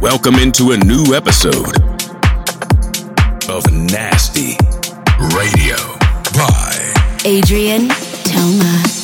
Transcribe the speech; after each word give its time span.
Welcome 0.00 0.34
into 0.36 0.72
a 0.72 0.76
new 0.78 1.14
episode 1.14 1.76
of 3.48 3.70
Nasty 3.72 4.56
Radio 5.36 5.76
by 6.34 6.92
Adrien 7.24 7.88
Toma. 8.24 9.01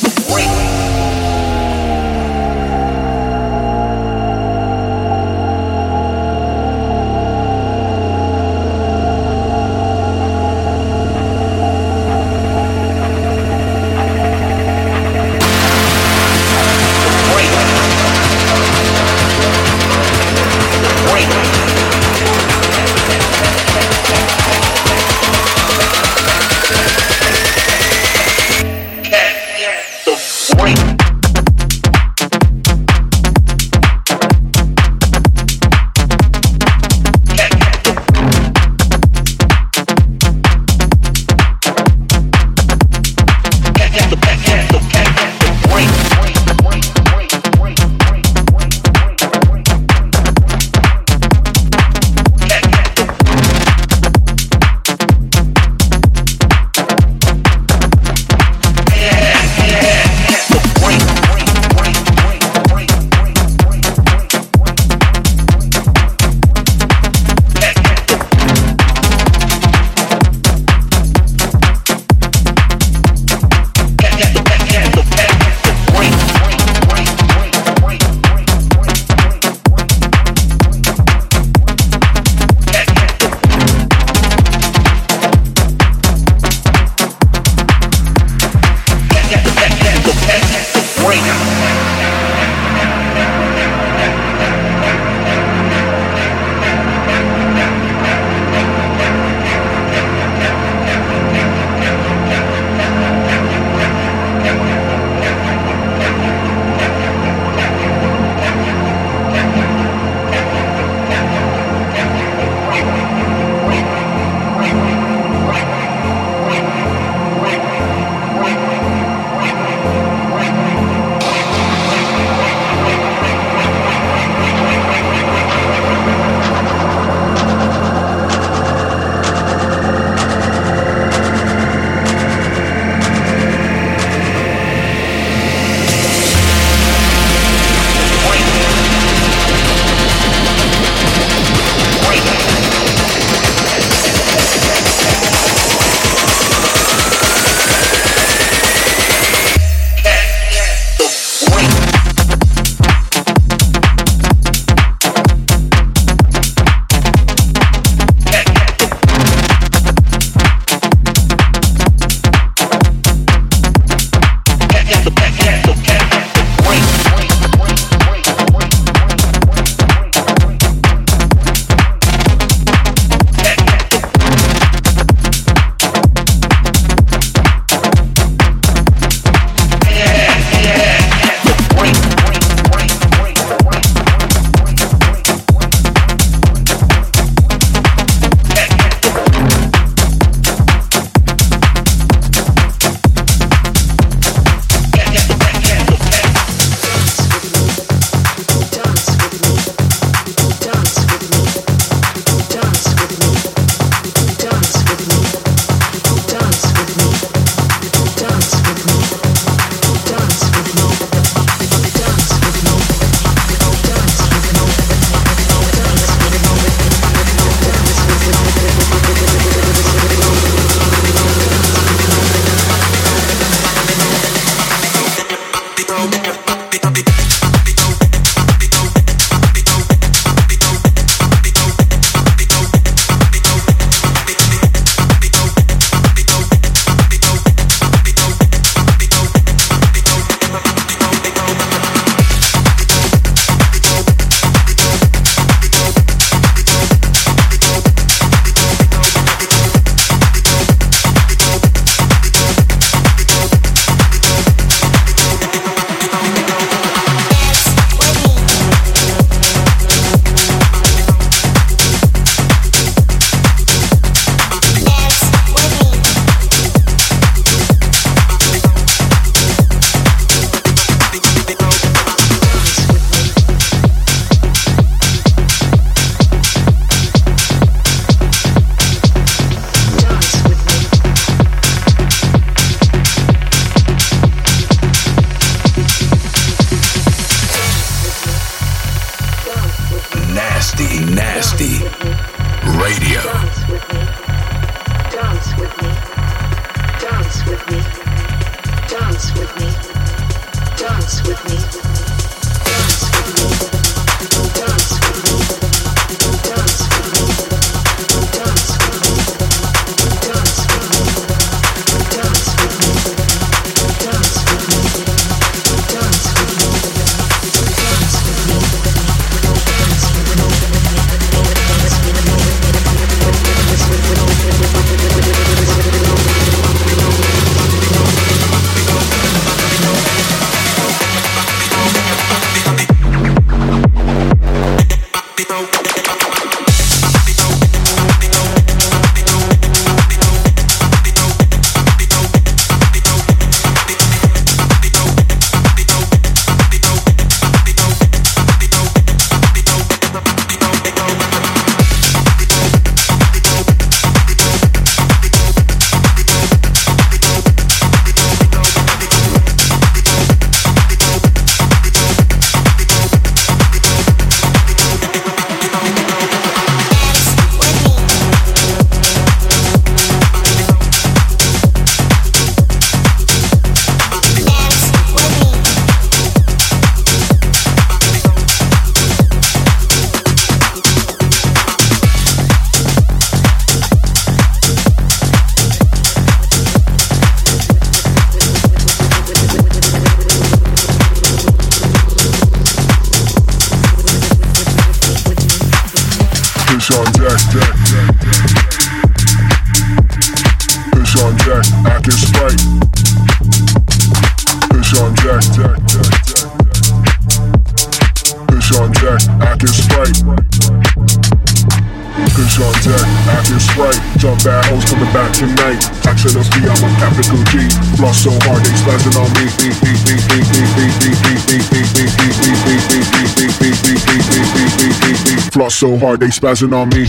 So 425.77 425.97
hard 425.97 426.19
they 426.19 426.27
spazzing 426.27 426.73
on 426.73 426.89
me. 426.89 427.05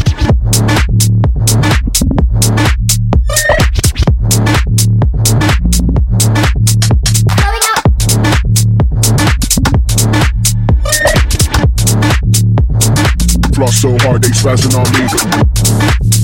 Floss 13.54 13.80
so 13.80 13.96
hard 13.98 14.22
they 14.22 14.28
spazzing 14.30 14.76
on 14.76 16.10
me. 16.14 16.19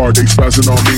Hard 0.00 0.16
they 0.16 0.22
spazzing 0.22 0.66
on 0.66 0.82
me. 0.84 0.96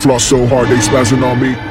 Floss 0.00 0.24
so 0.24 0.44
hard 0.48 0.68
they 0.68 0.78
spazzing 0.78 1.22
on 1.22 1.40
me. 1.40 1.67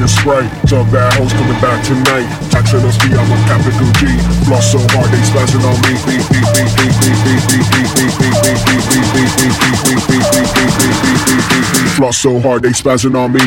Acting 0.00 0.08
sprite. 0.08 0.68
Some 0.68 0.90
bad 0.90 1.12
hoes 1.14 1.32
coming 1.32 1.60
back 1.60 1.84
tonight. 1.84 2.26
Action 2.54 2.80
us 2.80 2.96
I'm 3.00 3.30
a 3.30 3.36
capital 3.44 3.90
G. 3.98 4.06
Floss 4.46 4.72
so 4.72 4.78
hard 4.78 5.10
they 5.10 5.20
spazzing 5.20 5.64
on 5.64 5.76
me. 5.82 5.96
Floss 11.96 12.18
so 12.18 12.40
hard 12.40 12.62
they 12.62 12.70
spazzing 12.70 13.14
on 13.14 13.32
me. 13.32 13.40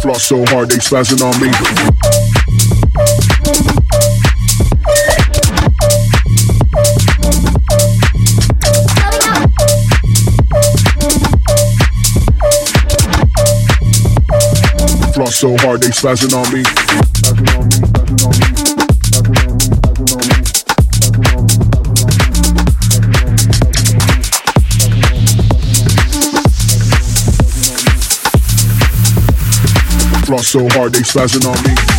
Floss 0.00 0.24
so 0.24 0.44
hard 0.46 0.70
they 0.70 0.76
spazzing 0.76 1.22
on 1.22 1.40
me. 1.40 2.19
So 15.40 15.56
hard 15.60 15.80
they 15.80 15.88
spazzing 15.88 16.36
on 16.36 16.52
me. 16.52 16.62
Floss 30.26 30.48
so 30.48 30.68
hard 30.76 30.92
they 30.92 31.00
spazzing 31.00 31.46
on 31.46 31.56
me. 31.64 31.89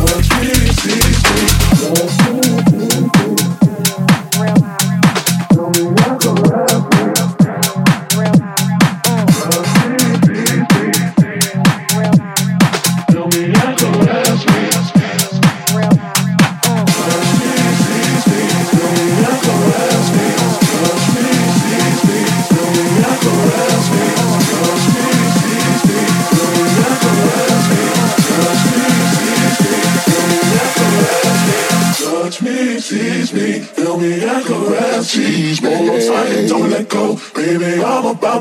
What 0.00 0.24
this 0.40 0.86
is. 0.86 2.89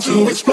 To 0.09 0.27
explode. 0.27 0.48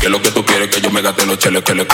que 0.00 0.08
lo 0.08 0.22
que 0.22 0.30
tú 0.30 0.44
quieres 0.46 0.68
que 0.70 0.80
yo 0.80 0.90
me 0.90 1.02
gaste 1.02 1.26
los 1.26 1.38
cheles 1.38 1.62
que 1.62 1.74
le 1.74 1.86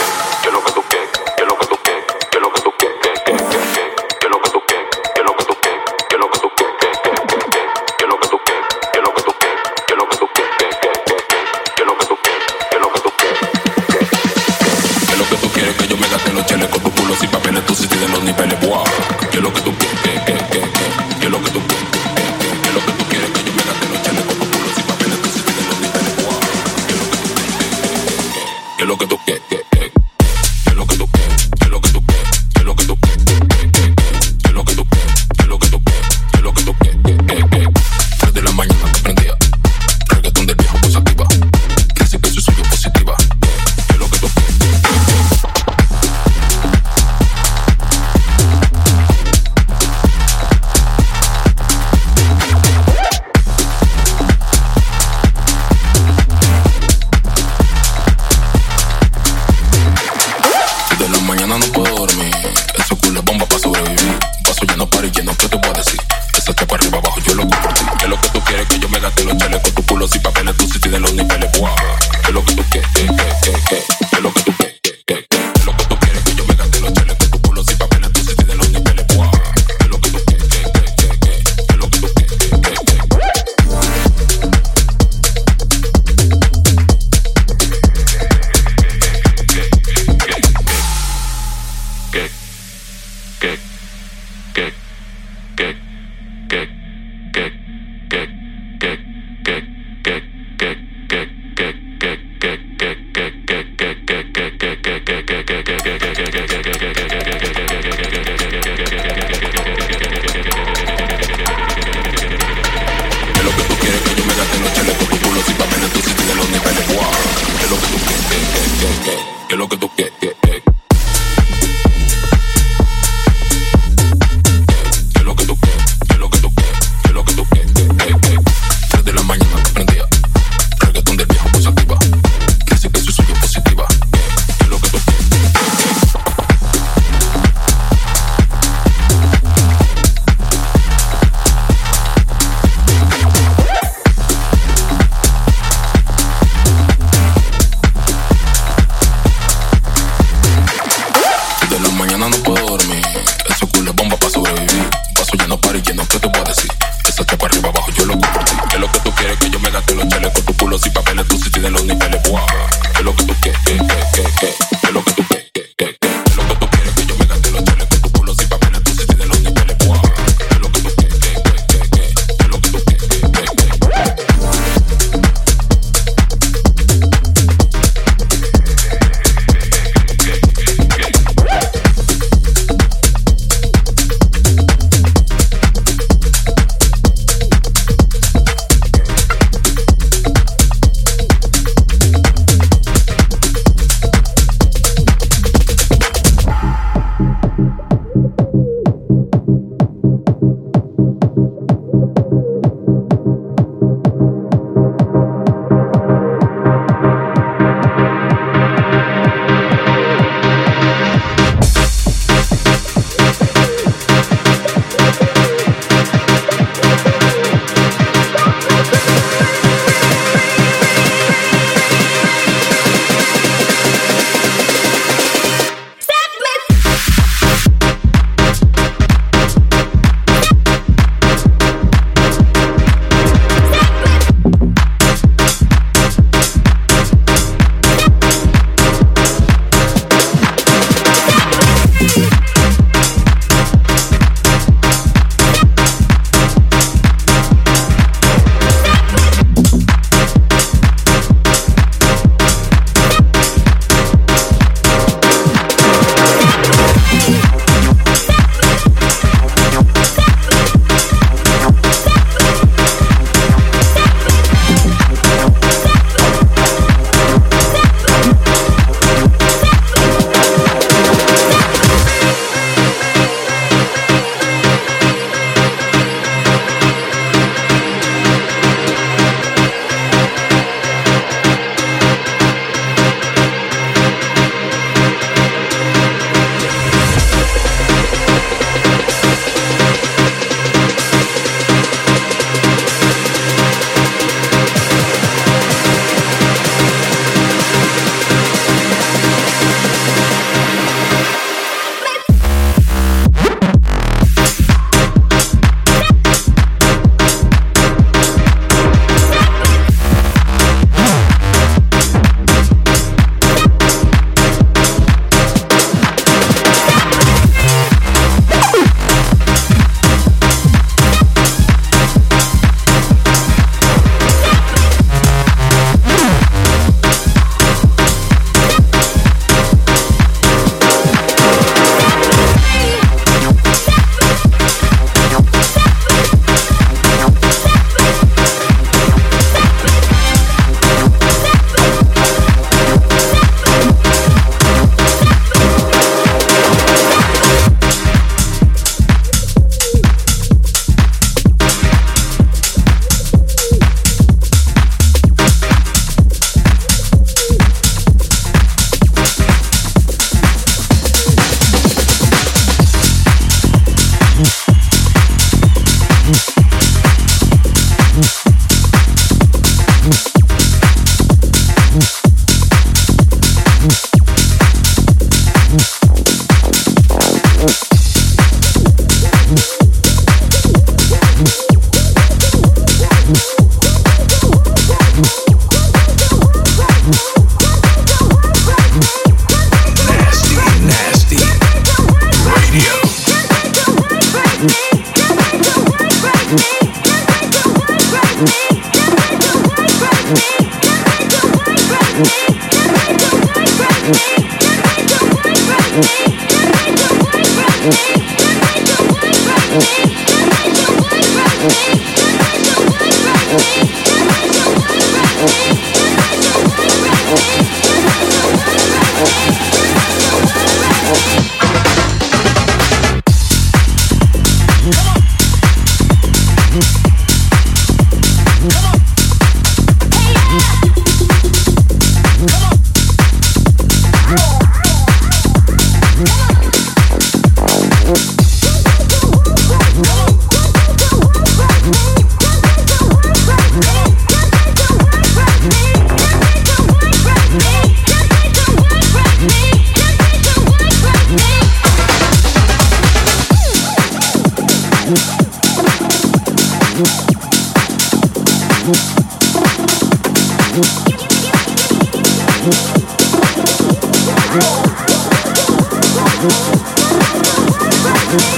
Thank 466.42 466.50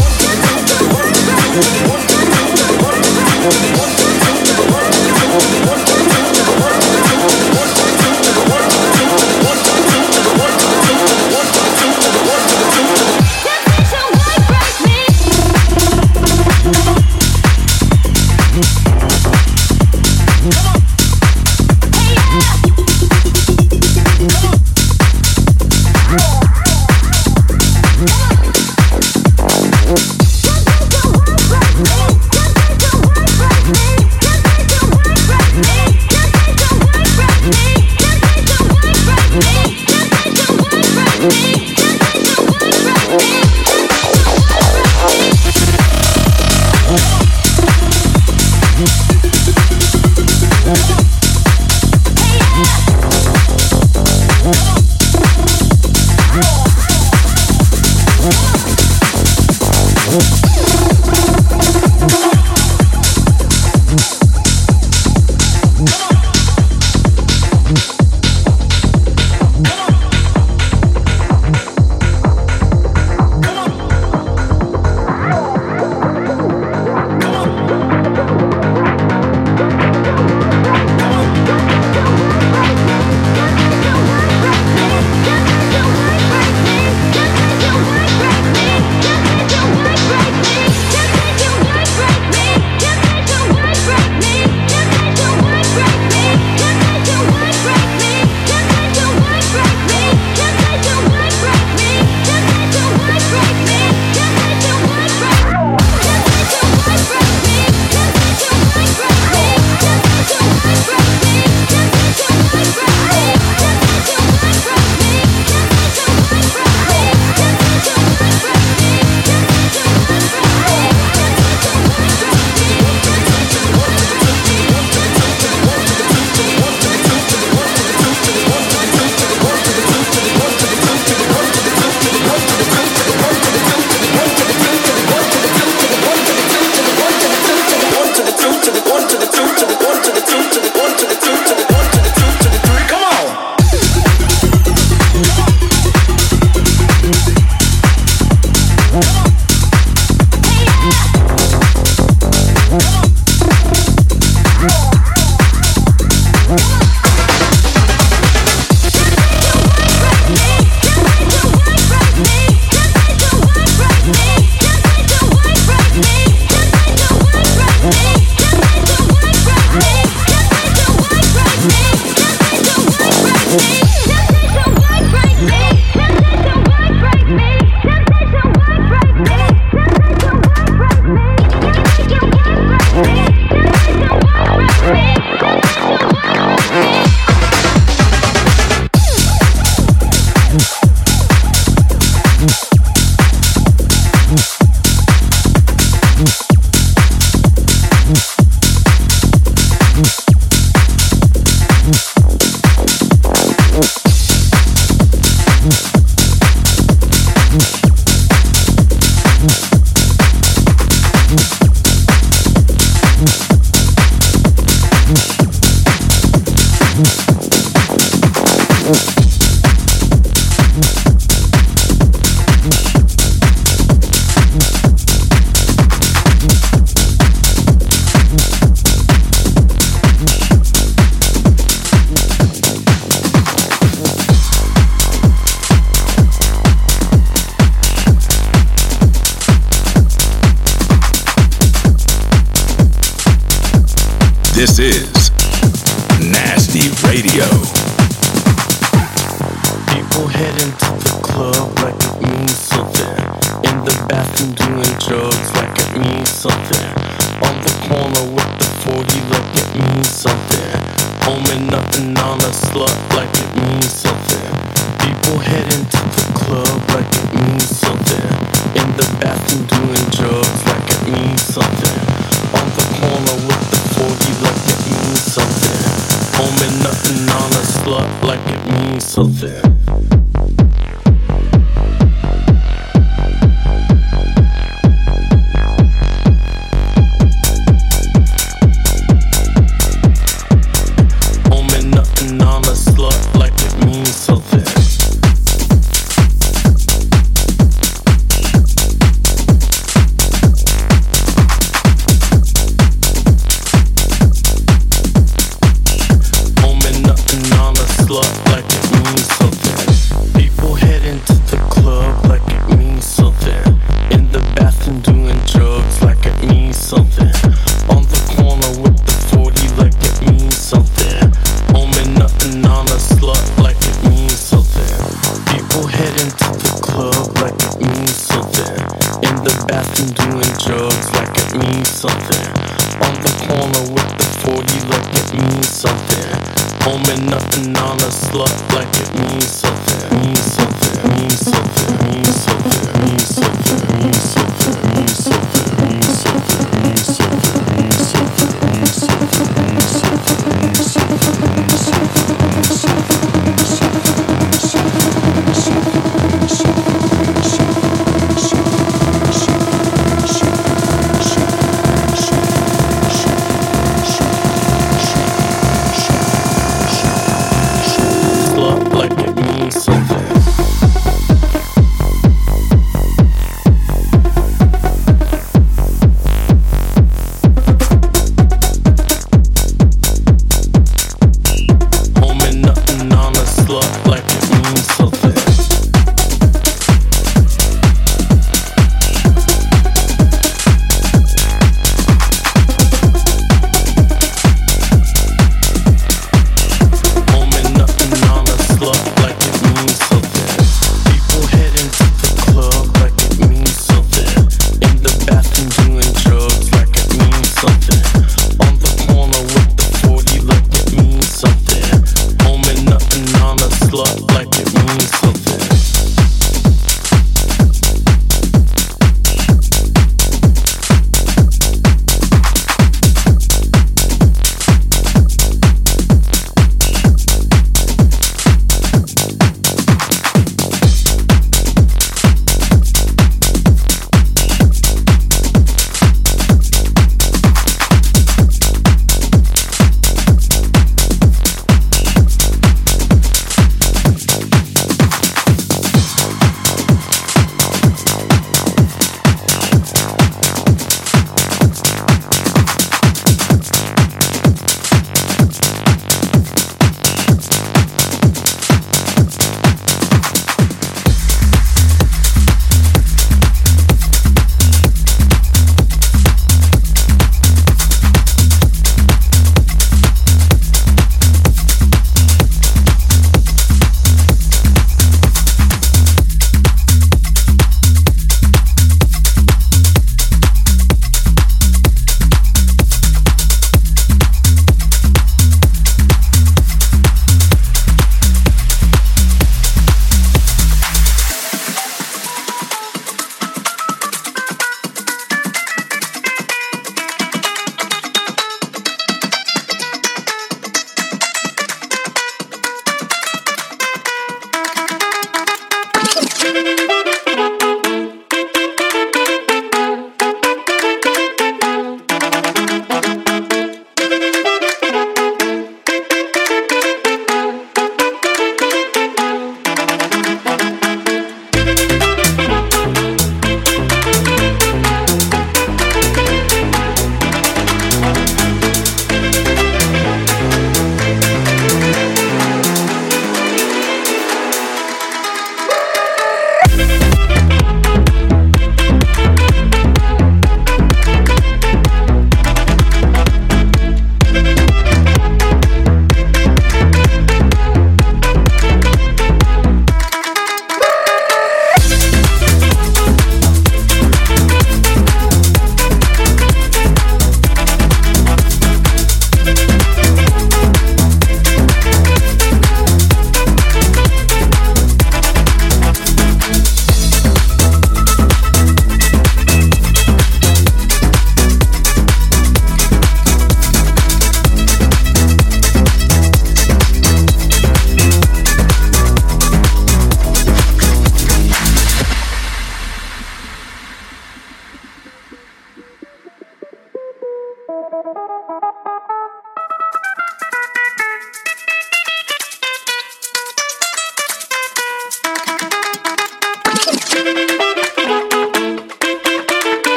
you. 0.00 0.05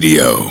Radio. 0.00 0.49